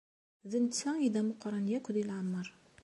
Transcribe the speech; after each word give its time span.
D 0.51 0.53
netta 0.63 0.89
ay 0.97 1.07
d 1.13 1.15
ameqran 1.21 1.65
akk 1.77 1.87
deg 1.95 2.05
leɛmeṛ. 2.09 2.47